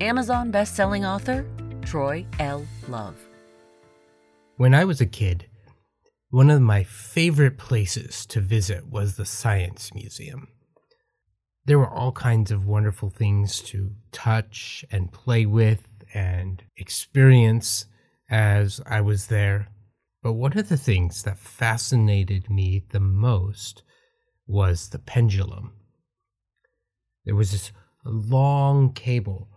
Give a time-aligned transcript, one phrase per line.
[0.00, 1.44] Amazon best-selling author
[1.82, 2.66] Troy L.
[2.88, 3.16] Love.
[4.56, 5.46] When I was a kid,
[6.30, 10.48] one of my favorite places to visit was the Science Museum.
[11.64, 17.86] There were all kinds of wonderful things to touch and play with and experience
[18.30, 19.68] as I was there.
[20.22, 23.82] But one of the things that fascinated me the most
[24.46, 25.72] was the pendulum.
[27.24, 27.72] There was this
[28.04, 29.48] long cable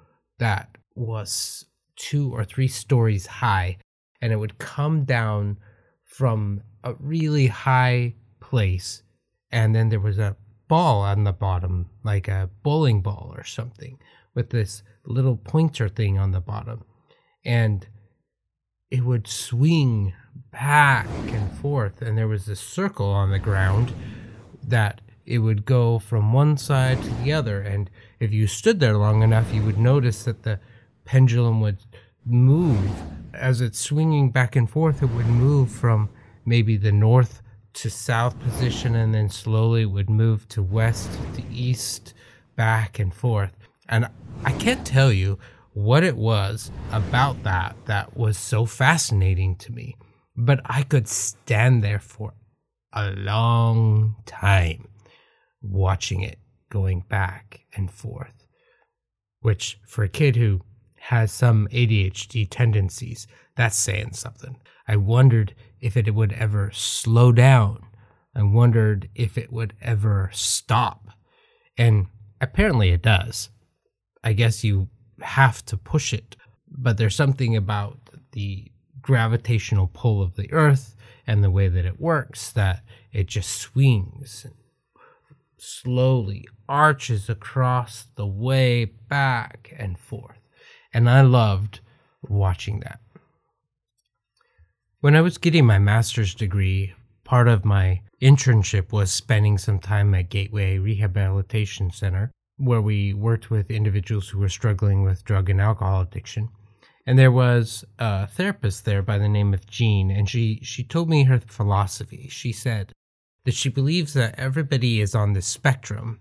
[0.43, 1.65] that was
[1.95, 3.77] two or three stories high,
[4.21, 5.57] and it would come down
[6.05, 9.03] from a really high place,
[9.51, 10.35] and then there was a
[10.67, 13.97] ball on the bottom, like a bowling ball or something,
[14.33, 16.83] with this little pointer thing on the bottom.
[17.45, 17.87] And
[18.89, 20.13] it would swing
[20.51, 23.93] back and forth, and there was a circle on the ground
[24.63, 27.61] that it would go from one side to the other.
[27.61, 30.59] And if you stood there long enough, you would notice that the
[31.05, 31.79] pendulum would
[32.25, 32.91] move
[33.33, 35.01] as it's swinging back and forth.
[35.01, 36.09] It would move from
[36.45, 37.41] maybe the north
[37.73, 42.13] to south position and then slowly would move to west to east,
[42.55, 43.57] back and forth.
[43.89, 44.07] And
[44.43, 45.39] I can't tell you
[45.73, 49.95] what it was about that that was so fascinating to me,
[50.37, 52.33] but I could stand there for
[52.93, 54.87] a long time
[55.63, 58.45] watching it going back and forth,
[59.41, 60.61] which for a kid who
[60.99, 64.57] has some ADHD tendencies, that's saying something.
[64.87, 67.85] I wondered if it would ever slow down.
[68.35, 71.09] I wondered if it would ever stop.
[71.77, 72.07] And
[72.41, 73.49] apparently it does.
[74.23, 74.89] I guess you
[75.21, 76.35] have to push it,
[76.67, 77.99] but there's something about
[78.31, 78.71] the
[79.01, 80.95] gravitational pull of the earth
[81.27, 84.45] and the way that it works that it just swings
[85.63, 90.39] slowly arches across the way back and forth.
[90.93, 91.79] And I loved
[92.21, 92.99] watching that.
[94.99, 96.93] When I was getting my master's degree,
[97.23, 103.49] part of my internship was spending some time at Gateway Rehabilitation Center, where we worked
[103.49, 106.49] with individuals who were struggling with drug and alcohol addiction.
[107.05, 111.09] And there was a therapist there by the name of Jean, and she, she told
[111.09, 112.29] me her philosophy.
[112.29, 112.93] She said
[113.45, 116.19] that she believes that everybody is on the spectrum,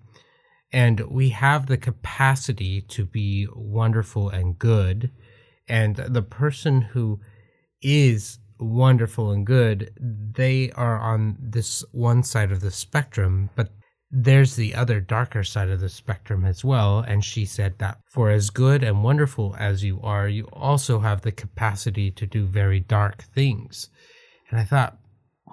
[0.72, 5.10] and we have the capacity to be wonderful and good.
[5.69, 7.21] And the person who
[7.82, 13.71] is wonderful and good, they are on this one side of the spectrum, but
[14.11, 17.00] there's the other darker side of the spectrum as well.
[17.00, 21.22] And she said that for as good and wonderful as you are, you also have
[21.22, 23.88] the capacity to do very dark things.
[24.50, 24.99] And I thought,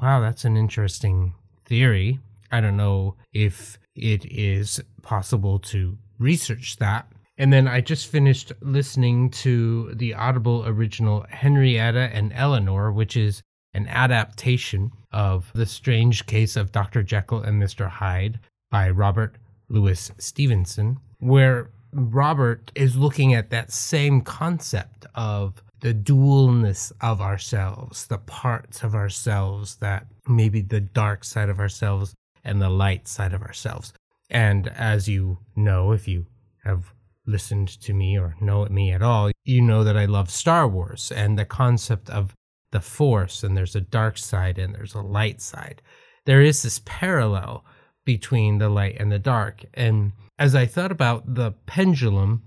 [0.02, 1.34] wow, that's an interesting
[1.70, 2.20] theory.
[2.52, 7.08] I don't know if it is possible to research that
[7.40, 13.42] and then I just finished listening to the Audible original Henrietta and Eleanor, which is
[13.74, 17.02] an adaptation of The Strange Case of Dr.
[17.02, 17.88] Jekyll and Mr.
[17.88, 19.38] Hyde by Robert
[19.70, 28.08] Louis Stevenson, where Robert is looking at that same concept of the dualness of ourselves,
[28.08, 32.14] the parts of ourselves that maybe the dark side of ourselves
[32.44, 33.94] and the light side of ourselves.
[34.30, 36.26] And as you know, if you
[36.64, 36.94] have
[37.26, 41.12] listened to me or know me at all, you know that I love Star Wars
[41.12, 42.34] and the concept of
[42.72, 45.82] the Force, and there's a dark side and there's a light side.
[46.26, 47.66] There is this parallel
[48.06, 49.66] between the light and the dark.
[49.74, 52.44] And as I thought about the pendulum,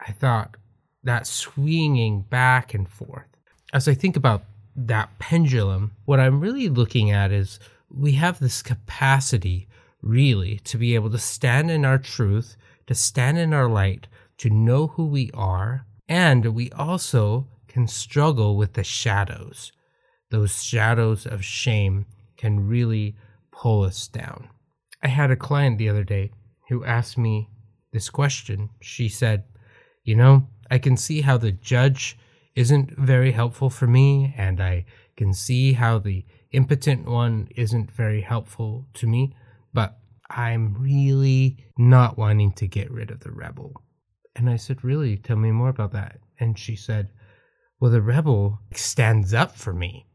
[0.00, 0.56] I thought
[1.02, 3.26] that swinging back and forth.
[3.72, 4.44] As I think about
[4.86, 7.58] that pendulum, what I'm really looking at is
[7.90, 9.68] we have this capacity,
[10.02, 14.06] really, to be able to stand in our truth, to stand in our light,
[14.38, 19.72] to know who we are, and we also can struggle with the shadows.
[20.30, 23.16] Those shadows of shame can really
[23.50, 24.48] pull us down.
[25.02, 26.30] I had a client the other day
[26.68, 27.50] who asked me
[27.92, 28.70] this question.
[28.80, 29.44] She said,
[30.04, 32.16] You know, I can see how the judge
[32.58, 34.84] isn't very helpful for me, and I
[35.16, 39.36] can see how the impotent one isn't very helpful to me,
[39.72, 39.96] but
[40.28, 43.84] I'm really not wanting to get rid of the rebel
[44.34, 45.16] And I said, Really?
[45.16, 46.18] Tell me more about that.
[46.40, 47.12] And she said,
[47.78, 50.08] Well, the rebel stands up for me.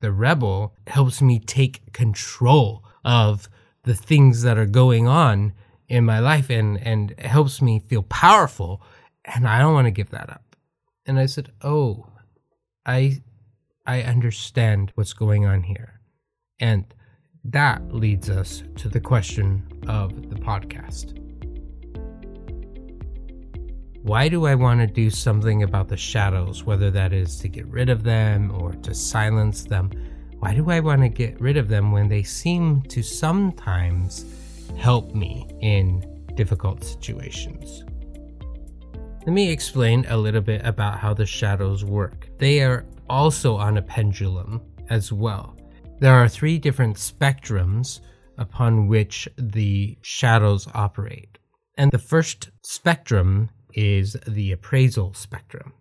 [0.00, 3.50] The rebel helps me take control of
[3.84, 5.52] the things that are going on
[5.88, 8.82] in my life and, and helps me feel powerful.
[9.26, 10.51] And I don't want to give that up.
[11.06, 12.06] And I said, Oh,
[12.86, 13.22] I
[13.86, 16.00] I understand what's going on here.
[16.60, 16.84] And
[17.44, 21.18] that leads us to the question of the podcast.
[24.02, 27.66] Why do I want to do something about the shadows, whether that is to get
[27.66, 29.90] rid of them or to silence them?
[30.38, 34.24] Why do I want to get rid of them when they seem to sometimes
[34.76, 36.04] help me in
[36.34, 37.84] difficult situations?
[39.24, 42.26] Let me explain a little bit about how the shadows work.
[42.38, 44.60] They are also on a pendulum
[44.90, 45.56] as well.
[46.00, 48.00] There are three different spectrums
[48.36, 51.38] upon which the shadows operate.
[51.78, 55.72] And the first spectrum is the appraisal spectrum.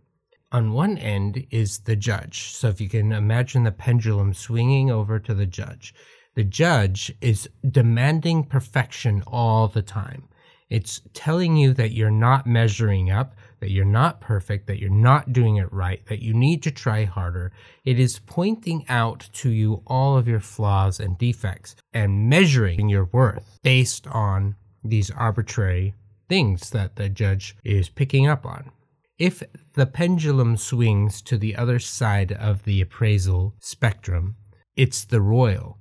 [0.52, 2.52] On one end is the judge.
[2.52, 5.96] So if you can imagine the pendulum swinging over to the judge,
[6.36, 10.28] the judge is demanding perfection all the time.
[10.72, 15.34] It's telling you that you're not measuring up, that you're not perfect, that you're not
[15.34, 17.52] doing it right, that you need to try harder.
[17.84, 23.10] It is pointing out to you all of your flaws and defects and measuring your
[23.12, 25.94] worth based on these arbitrary
[26.30, 28.72] things that the judge is picking up on.
[29.20, 34.38] If the pendulum swings to the other side of the appraisal spectrum,
[34.78, 35.80] it's the royal.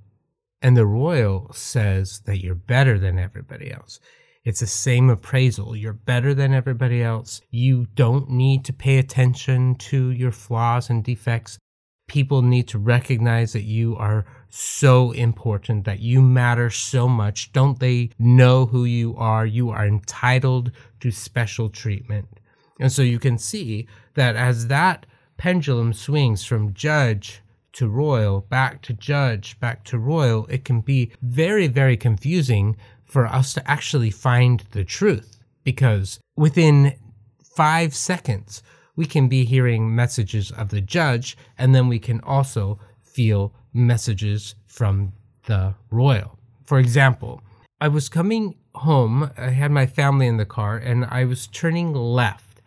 [0.61, 4.01] And the royal says that you're better than everybody else.
[4.45, 5.77] It's the same appraisal.
[5.77, 7.43] You're better than everybody else.
[7.51, 11.59] You don't need to pay attention to your flaws and defects.
[12.09, 17.53] People need to recognize that you are so important, that you matter so much.
[17.53, 19.45] Don't they know who you are?
[19.45, 22.27] You are entitled to special treatment.
[22.81, 25.05] And so you can see that as that
[25.37, 27.43] pendulum swings from judge
[27.73, 32.77] to royal, back to judge, back to royal, it can be very, very confusing
[33.11, 36.95] for us to actually find the truth because within
[37.57, 38.63] five seconds,
[38.97, 44.55] we can be hearing messages of the judge, and then we can also feel messages
[44.67, 45.13] from
[45.47, 46.39] the royal.
[46.65, 47.43] For example,
[47.81, 51.93] I was coming home, I had my family in the car, and I was turning
[51.93, 52.61] left,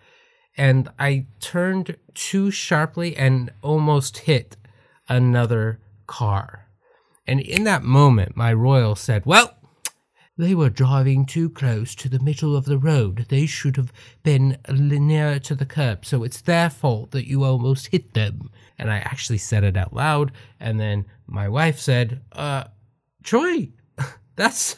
[0.57, 4.57] and I turned too sharply and almost hit
[5.07, 6.67] another car.
[7.25, 9.55] And in that moment, my royal said, Well,
[10.37, 13.25] they were driving too close to the middle of the road.
[13.29, 13.93] They should have
[14.23, 18.49] been nearer to the curb, so it's their fault that you almost hit them.
[18.79, 22.65] And I actually said it out loud, and then my wife said, Uh,
[23.23, 23.69] Troy,
[24.35, 24.77] that's.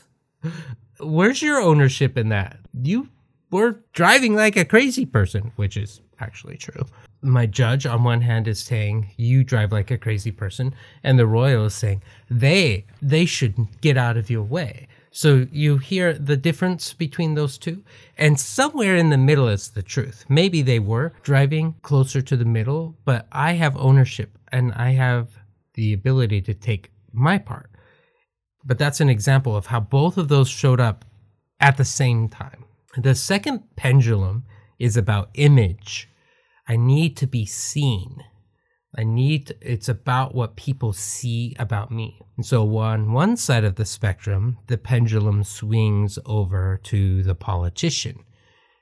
[0.99, 2.57] Where's your ownership in that?
[2.81, 3.09] You
[3.51, 6.85] were driving like a crazy person, which is actually true.
[7.21, 10.73] My judge, on one hand, is saying you drive like a crazy person,
[11.03, 14.87] and the royal is saying they they should get out of your way.
[15.15, 17.85] So you hear the difference between those two,
[18.17, 20.25] and somewhere in the middle is the truth.
[20.27, 25.29] Maybe they were driving closer to the middle, but I have ownership and I have
[25.75, 27.71] the ability to take my part.
[28.65, 31.05] But that's an example of how both of those showed up
[31.61, 32.65] at the same time.
[32.97, 34.43] The second pendulum
[34.79, 36.09] is about image.
[36.67, 38.21] I need to be seen.
[38.97, 42.21] I need, it's about what people see about me.
[42.37, 48.23] And so on one side of the spectrum, the pendulum swings over to the politician.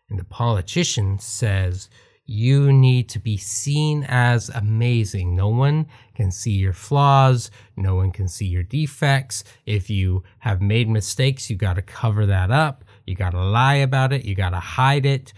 [0.09, 1.89] And the politician says,
[2.25, 5.35] you need to be seen as amazing.
[5.35, 7.51] No one can see your flaws.
[7.75, 9.43] No one can see your defects.
[9.65, 12.85] If you have made mistakes, you got to cover that up.
[13.05, 14.23] You got to lie about it.
[14.23, 15.33] You got to hide it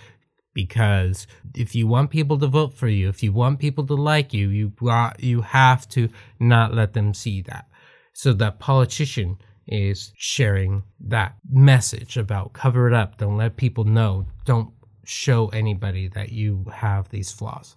[0.55, 4.33] because if you want people to vote for you, if you want people to like
[4.33, 4.71] you, you
[5.19, 6.09] you have to
[6.39, 7.67] not let them see that.
[8.13, 14.25] So that politician is sharing that message about cover it up, don't let people know,
[14.45, 14.71] don't
[15.03, 17.75] show anybody that you have these flaws.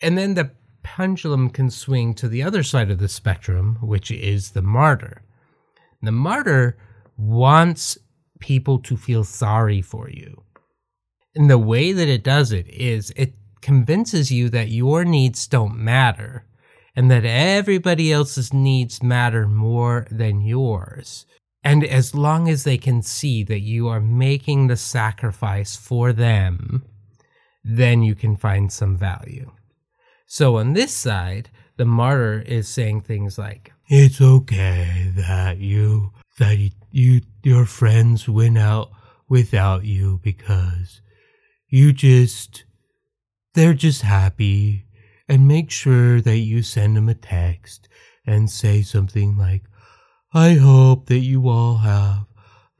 [0.00, 0.50] And then the
[0.82, 5.22] pendulum can swing to the other side of the spectrum, which is the martyr.
[6.00, 6.78] The martyr
[7.18, 7.98] wants
[8.38, 10.44] people to feel sorry for you
[11.38, 15.78] and the way that it does it is it convinces you that your needs don't
[15.78, 16.44] matter
[16.96, 21.26] and that everybody else's needs matter more than yours.
[21.62, 26.84] And as long as they can see that you are making the sacrifice for them,
[27.62, 29.52] then you can find some value.
[30.26, 36.58] So on this side, the martyr is saying things like, "It's okay that you that
[36.90, 38.90] you your friends went out
[39.28, 41.00] without you because
[41.68, 42.64] you just,
[43.54, 44.84] they're just happy.
[45.30, 47.86] And make sure that you send them a text
[48.26, 49.64] and say something like,
[50.32, 52.24] I hope that you all have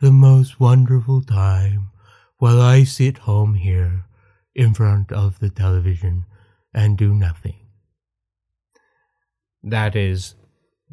[0.00, 1.90] the most wonderful time
[2.38, 4.06] while I sit home here
[4.54, 6.24] in front of the television
[6.72, 7.56] and do nothing.
[9.62, 10.34] That is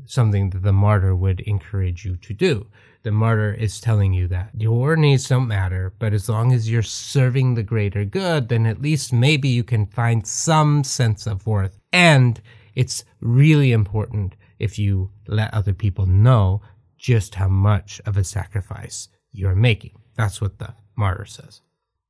[0.05, 2.67] something that the martyr would encourage you to do.
[3.05, 6.81] The martyr is telling you that your needs don't matter, but as long as you're
[6.81, 11.77] serving the greater good, then at least maybe you can find some sense of worth.
[11.93, 12.41] And
[12.73, 16.63] it's really important if you let other people know
[16.97, 20.01] just how much of a sacrifice you're making.
[20.15, 21.61] That's what the martyr says.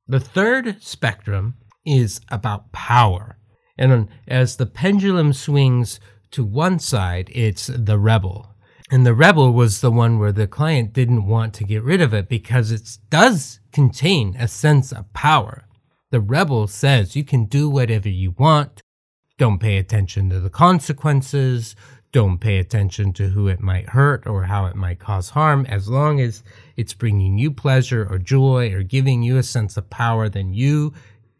[0.06, 3.36] The third spectrum is about power.
[3.76, 6.00] And as the pendulum swings
[6.30, 8.55] to one side, it's the rebel.
[8.90, 12.14] And the rebel was the one where the client didn't want to get rid of
[12.14, 15.66] it because it does contain a sense of power.
[16.10, 18.80] The rebel says you can do whatever you want.
[19.38, 21.74] Don't pay attention to the consequences.
[22.12, 25.66] Don't pay attention to who it might hurt or how it might cause harm.
[25.66, 26.44] As long as
[26.76, 30.94] it's bringing you pleasure or joy or giving you a sense of power, then you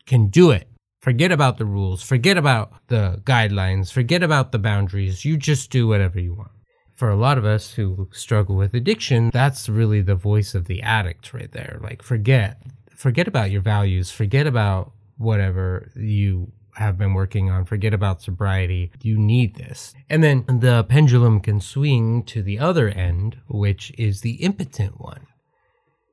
[0.04, 0.68] can do it.
[1.00, 2.02] Forget about the rules.
[2.02, 3.92] Forget about the guidelines.
[3.92, 5.24] Forget about the boundaries.
[5.24, 6.50] You just do whatever you want.
[6.96, 10.80] For a lot of us who struggle with addiction, that's really the voice of the
[10.80, 11.78] addict right there.
[11.82, 12.62] Like, forget,
[12.94, 14.10] forget about your values.
[14.10, 17.66] Forget about whatever you have been working on.
[17.66, 18.92] Forget about sobriety.
[19.02, 19.94] You need this.
[20.08, 25.26] And then the pendulum can swing to the other end, which is the impotent one.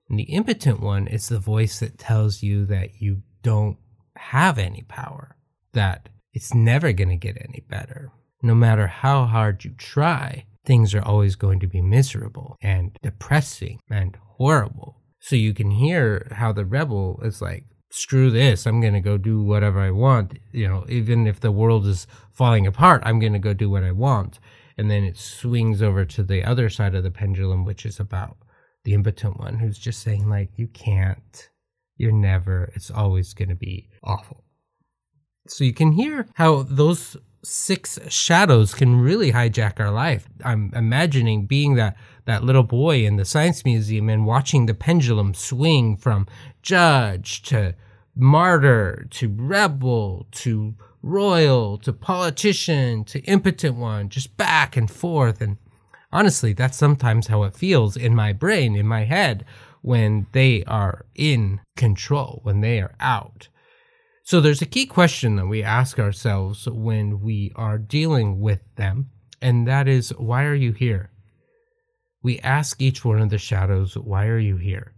[0.10, 3.78] And the impotent one is the voice that tells you that you don't
[4.18, 5.38] have any power,
[5.72, 8.12] that it's never going to get any better.
[8.42, 13.80] No matter how hard you try, things are always going to be miserable and depressing
[13.90, 15.02] and horrible.
[15.20, 19.18] So you can hear how the rebel is like, screw this, I'm going to go
[19.18, 20.40] do whatever I want.
[20.52, 23.84] You know, even if the world is falling apart, I'm going to go do what
[23.84, 24.40] I want.
[24.78, 28.38] And then it swings over to the other side of the pendulum, which is about
[28.84, 31.50] the impotent one who's just saying, like, you can't,
[31.96, 34.44] you're never, it's always going to be awful.
[35.48, 40.28] So you can hear how those six shadows can really hijack our life.
[40.44, 45.34] I'm imagining being that that little boy in the science museum and watching the pendulum
[45.34, 46.26] swing from
[46.62, 47.76] judge to
[48.16, 55.42] martyr to rebel to royal to politician to impotent one, just back and forth.
[55.42, 55.58] And
[56.12, 59.46] honestly, that's sometimes how it feels in my brain, in my head,
[59.82, 63.50] when they are in control, when they are out.
[64.26, 69.10] So there's a key question that we ask ourselves when we are dealing with them,
[69.42, 71.12] and that is, why are you here?
[72.22, 74.94] We ask each one of the shadows, why are you here?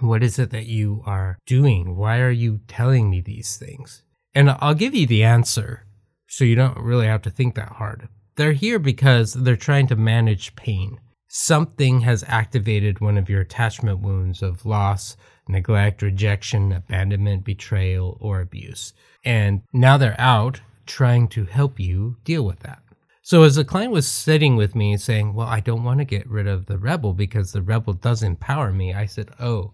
[0.00, 1.94] What is it that you are doing?
[1.94, 4.02] Why are you telling me these things?
[4.34, 5.84] And I'll give you the answer
[6.26, 8.08] so you don't really have to think that hard.
[8.36, 11.00] They're here because they're trying to manage pain.
[11.28, 15.16] Something has activated one of your attachment wounds of loss,
[15.48, 18.92] neglect, rejection, abandonment, betrayal, or abuse.
[19.24, 22.82] And now they're out trying to help you deal with that.
[23.22, 26.30] So, as the client was sitting with me saying, Well, I don't want to get
[26.30, 29.72] rid of the rebel because the rebel does empower me, I said, Oh,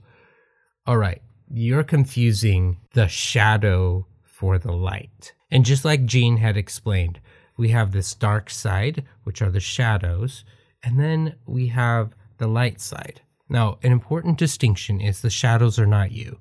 [0.87, 5.35] all right, you're confusing the shadow for the light.
[5.50, 7.21] And just like Jean had explained,
[7.59, 10.45] we have this dark side, which are the shadows,
[10.83, 13.21] and then we have the light side.
[13.52, 16.40] Now, an important distinction is the shadows are not you.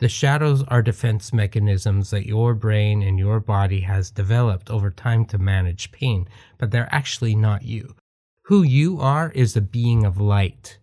[0.00, 5.24] The shadows are defense mechanisms that your brain and your body has developed over time
[5.26, 6.26] to manage pain,
[6.58, 7.94] but they're actually not you.
[8.46, 10.78] Who you are is a being of light,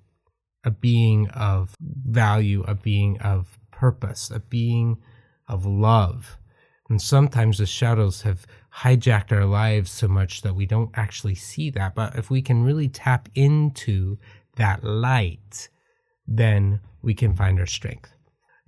[0.64, 5.02] a being of value, a being of purpose, a being
[5.50, 6.38] of love.
[6.90, 8.48] And sometimes the shadows have
[8.78, 11.96] hijacked our lives so much that we don't actually see that.
[11.96, 14.18] But if we can really tap into
[14.56, 15.70] that light,
[16.28, 18.14] then we can find our strength.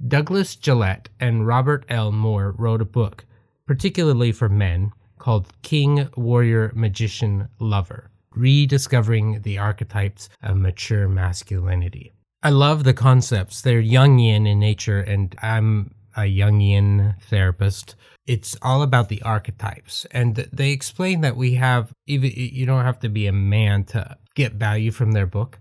[0.08, 2.12] Douglas Gillette and Robert L.
[2.12, 3.25] Moore wrote a book,
[3.65, 12.13] particularly for men, called King, Warrior, Magician, Lover Rediscovering the Archetypes of Mature Masculinity.
[12.44, 13.62] I love the concepts.
[13.62, 17.96] They're Jungian in nature, and I'm a Jungian therapist.
[18.27, 20.06] It's all about the archetypes.
[20.12, 24.18] And they explain that we have, even you don't have to be a man to
[24.36, 25.60] get value from their book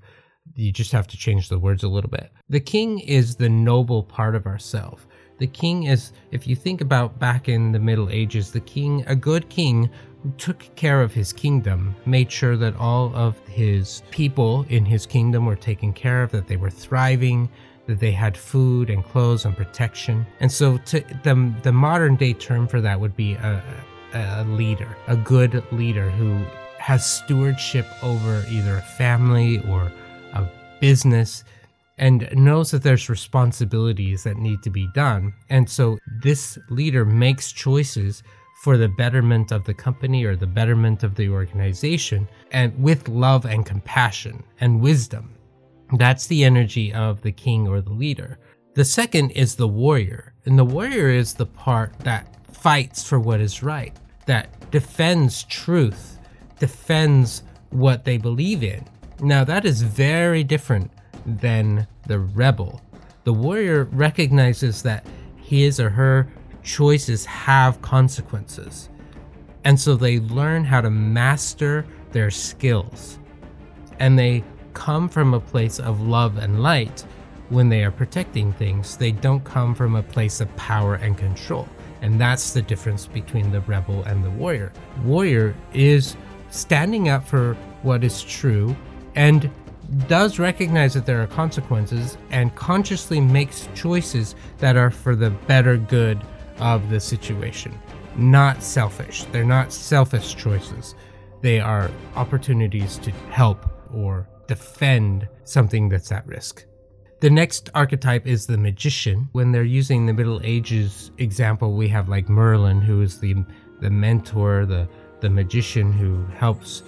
[0.55, 2.31] you just have to change the words a little bit.
[2.49, 5.07] The king is the noble part of ourself.
[5.39, 9.17] The king is, if you think about back in the Middle Ages, the king, a
[9.17, 9.91] good king
[10.23, 15.07] who took care of his kingdom, made sure that all of his people in his
[15.07, 17.49] kingdom were taken care of, that they were thriving,
[17.87, 20.25] that they had food and clothes and protection.
[20.41, 23.63] And so to the, the modern day term for that would be a,
[24.15, 26.45] a leader, a good leader who
[26.79, 29.91] has stewardship over either a family or
[30.85, 31.45] business
[31.97, 35.33] and knows that there's responsibilities that need to be done.
[35.49, 38.23] And so this leader makes choices
[38.63, 43.47] for the betterment of the company or the betterment of the organization and with love
[43.47, 45.35] and compassion and wisdom.
[45.97, 48.39] That's the energy of the king or the leader.
[48.75, 50.35] The second is the warrior.
[50.45, 52.25] And the warrior is the part that
[52.55, 56.19] fights for what is right, that defends truth,
[56.59, 58.85] defends what they believe in.
[59.21, 60.91] Now, that is very different
[61.25, 62.81] than the rebel.
[63.25, 65.07] The warrior recognizes that
[65.37, 66.29] his or her
[66.63, 68.89] choices have consequences.
[69.65, 73.19] And so they learn how to master their skills.
[73.99, 74.45] And they
[74.75, 77.05] come from a place of love and light
[77.49, 78.97] when they are protecting things.
[78.97, 81.69] They don't come from a place of power and control.
[82.03, 84.73] And that's the difference between the rebel and the warrior.
[85.05, 86.17] Warrior is
[86.51, 88.77] standing up for what is true
[89.15, 89.51] and
[90.09, 95.77] does recognize that there are consequences and consciously makes choices that are for the better
[95.77, 96.21] good
[96.59, 97.79] of the situation.
[98.17, 99.25] Not selfish.
[99.25, 100.95] They're not selfish choices.
[101.43, 106.65] They are opportunities to help or defend something that's at risk.
[107.21, 109.29] The next archetype is the magician.
[109.33, 113.35] When they're using the Middle Ages example, we have like Merlin, who is the
[113.81, 114.89] the mentor, the
[115.21, 116.83] the magician who helps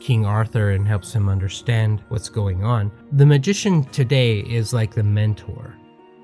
[0.00, 2.90] King Arthur and helps him understand what's going on.
[3.12, 5.74] The magician today is like the mentor,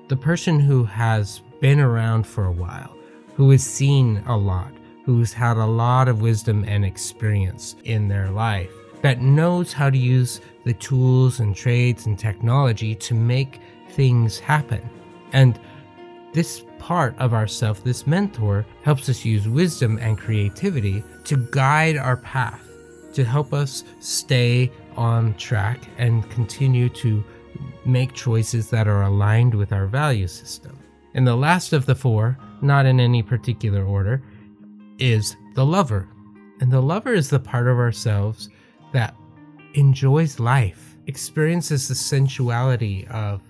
[0.07, 2.95] the person who has been around for a while,
[3.35, 4.71] who has seen a lot,
[5.03, 9.97] who's had a lot of wisdom and experience in their life, that knows how to
[9.97, 13.59] use the tools and trades and technology to make
[13.91, 14.89] things happen.
[15.31, 15.59] And
[16.33, 22.17] this part of ourself, this mentor, helps us use wisdom and creativity to guide our
[22.17, 22.64] path
[23.15, 27.23] to help us stay on track and continue to
[27.85, 30.77] make choices that are aligned with our value system.
[31.13, 34.21] And the last of the four, not in any particular order,
[34.97, 36.07] is the lover.
[36.59, 38.49] And the lover is the part of ourselves
[38.91, 39.15] that
[39.73, 43.41] enjoys life, experiences the sensuality of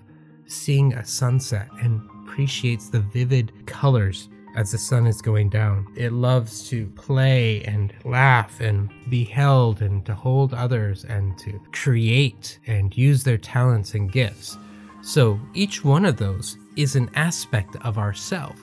[0.46, 5.86] seeing a sunset, and appreciates the vivid colors as the sun is going down.
[5.94, 11.60] It loves to play and laugh and be held and to hold others and to
[11.72, 14.56] create and use their talents and gifts.
[15.02, 18.60] So each one of those is an aspect of ourself.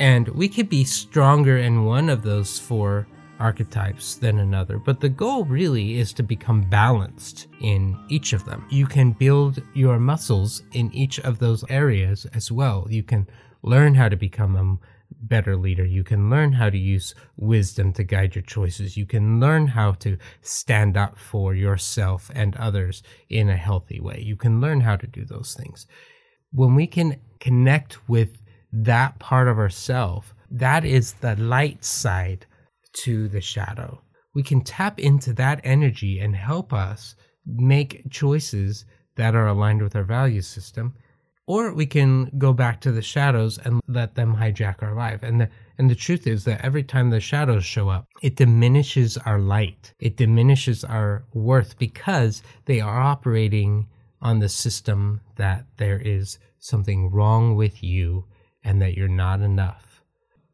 [0.00, 3.06] And we could be stronger in one of those four
[3.38, 8.66] archetypes than another, but the goal really is to become balanced in each of them.
[8.70, 12.86] You can build your muscles in each of those areas as well.
[12.90, 13.26] You can
[13.62, 14.78] learn how to become a
[15.22, 15.84] better leader.
[15.84, 18.96] You can learn how to use wisdom to guide your choices.
[18.96, 24.22] You can learn how to stand up for yourself and others in a healthy way.
[24.24, 25.86] You can learn how to do those things.
[26.52, 28.38] When we can connect with
[28.72, 32.46] that part of ourself, that is the light side
[32.92, 34.02] to the shadow.
[34.34, 37.14] We can tap into that energy and help us
[37.46, 38.84] make choices
[39.16, 40.94] that are aligned with our value system
[41.46, 45.22] or we can go back to the shadows and let them hijack our life.
[45.22, 49.16] And the, and the truth is that every time the shadows show up, it diminishes
[49.18, 49.92] our light.
[49.98, 53.88] It diminishes our worth because they are operating
[54.22, 58.26] on the system that there is something wrong with you
[58.62, 60.02] and that you're not enough.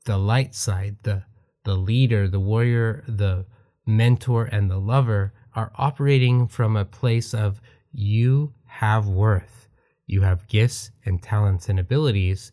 [0.05, 1.25] The light side, the
[1.65, 3.45] the leader, the warrior, the
[3.85, 7.61] mentor and the lover are operating from a place of
[7.93, 9.66] you have worth
[10.07, 12.53] you have gifts and talents and abilities,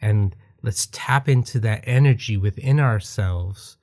[0.00, 3.76] and let's tap into that energy within ourselves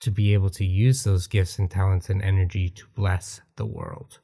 [0.00, 4.18] to be able to use those gifts and talents and energy to bless the world.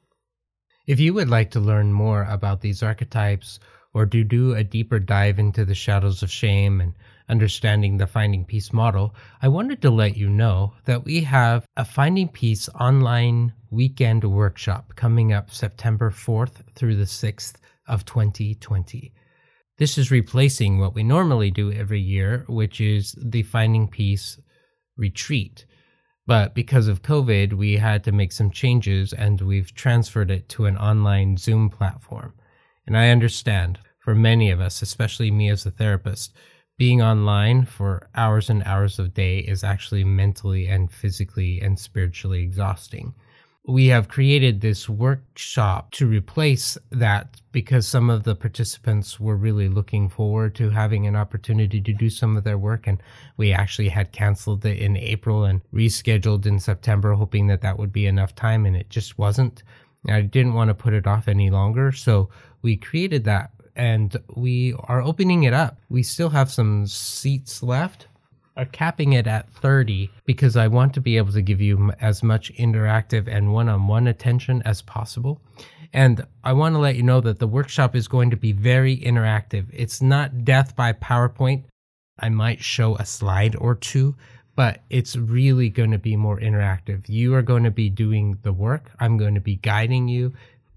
[0.85, 3.59] If you would like to learn more about these archetypes
[3.93, 6.93] or to do a deeper dive into the shadows of shame and
[7.29, 11.85] understanding the Finding Peace model, I wanted to let you know that we have a
[11.85, 17.55] Finding Peace online weekend workshop coming up September 4th through the 6th
[17.87, 19.13] of 2020.
[19.77, 24.39] This is replacing what we normally do every year, which is the Finding Peace
[24.97, 25.65] retreat.
[26.25, 30.65] But because of COVID, we had to make some changes and we've transferred it to
[30.65, 32.33] an online Zoom platform.
[32.85, 36.33] And I understand for many of us, especially me as a therapist,
[36.77, 42.41] being online for hours and hours of day is actually mentally and physically and spiritually
[42.41, 43.13] exhausting.
[43.65, 49.69] We have created this workshop to replace that because some of the participants were really
[49.69, 53.01] looking forward to having an opportunity to do some of their work and
[53.37, 57.93] we actually had canceled it in April and rescheduled in September hoping that that would
[57.93, 59.63] be enough time and it just wasn't.
[60.09, 62.29] I didn't want to put it off any longer so
[62.61, 65.79] we created that and we are opening it up.
[65.89, 68.07] We still have some seats left
[68.55, 72.21] are capping it at 30 because I want to be able to give you as
[72.21, 75.41] much interactive and one on one attention as possible.
[75.91, 78.97] And I want to let you know that the workshop is going to be very
[78.97, 79.65] interactive.
[79.71, 81.63] It's not death by PowerPoint.
[82.19, 84.15] I might show a slide or two,
[84.55, 87.09] but it's really going to be more interactive.
[87.09, 88.91] You are going to be doing the work.
[88.99, 90.33] I'm going to be guiding you,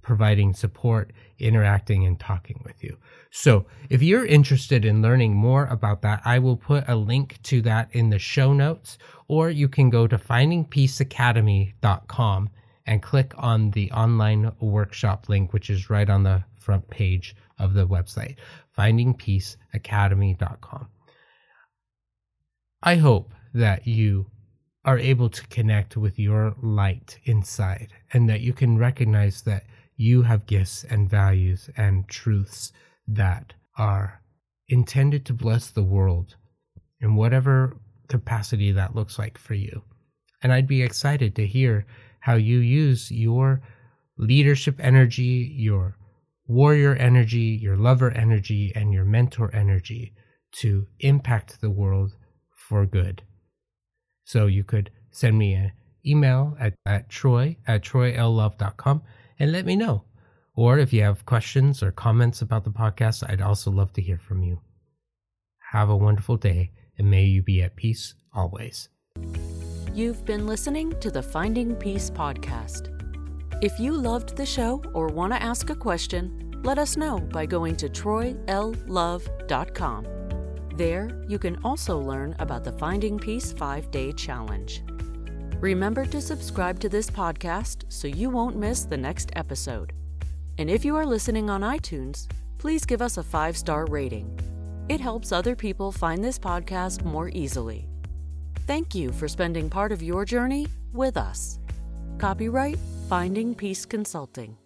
[0.06, 2.96] providing support, interacting, and talking with you.
[3.32, 7.60] So, if you're interested in learning more about that, I will put a link to
[7.62, 12.50] that in the show notes, or you can go to findingpeaceacademy.com
[12.86, 17.74] and click on the online workshop link, which is right on the front page of
[17.74, 18.36] the website,
[18.78, 20.88] findingpeaceacademy.com.
[22.80, 24.30] I hope that you
[24.84, 29.64] are able to connect with your light inside and that you can recognize that
[29.96, 32.72] you have gifts and values and truths
[33.08, 34.22] that are
[34.68, 36.36] intended to bless the world
[37.00, 37.76] in whatever
[38.08, 39.82] capacity that looks like for you.
[40.42, 41.86] And I'd be excited to hear
[42.20, 43.62] how you use your
[44.18, 45.96] leadership energy, your
[46.46, 50.14] warrior energy, your lover energy, and your mentor energy
[50.52, 52.16] to impact the world
[52.68, 53.22] for good.
[54.24, 55.72] So you could send me an
[56.04, 59.02] email at, at troy at troyllove.com
[59.38, 60.04] and let me know.
[60.54, 64.18] Or if you have questions or comments about the podcast, I'd also love to hear
[64.18, 64.60] from you.
[65.72, 68.88] Have a wonderful day, and may you be at peace always.
[69.92, 72.92] You've been listening to the Finding Peace podcast.
[73.62, 77.46] If you loved the show or want to ask a question, let us know by
[77.46, 80.06] going to troyllove.com.
[80.76, 84.82] There, you can also learn about the Finding Peace 5 Day Challenge.
[85.60, 89.94] Remember to subscribe to this podcast so you won't miss the next episode.
[90.58, 94.38] And if you are listening on iTunes, please give us a five star rating.
[94.88, 97.88] It helps other people find this podcast more easily.
[98.66, 101.58] Thank you for spending part of your journey with us.
[102.18, 104.56] Copyright Finding Peace Consulting.